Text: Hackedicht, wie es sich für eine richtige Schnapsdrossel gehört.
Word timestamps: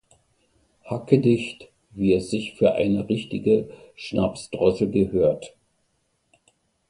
Hackedicht, 0.83 1.69
wie 1.91 2.15
es 2.15 2.31
sich 2.31 2.55
für 2.55 2.73
eine 2.73 3.07
richtige 3.07 3.69
Schnapsdrossel 3.93 4.89
gehört. 4.89 5.55